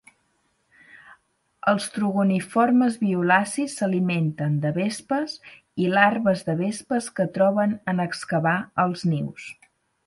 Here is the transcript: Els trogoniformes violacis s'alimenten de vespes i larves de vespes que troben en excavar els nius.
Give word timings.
Els 1.71 1.85
trogoniformes 1.97 2.97
violacis 3.03 3.75
s'alimenten 3.83 4.57
de 4.65 4.73
vespes 4.81 5.39
i 5.85 5.93
larves 5.99 6.43
de 6.51 6.59
vespes 6.67 7.15
que 7.21 7.31
troben 7.39 7.79
en 7.95 8.05
excavar 8.11 8.59
els 8.87 9.09
nius. 9.15 9.51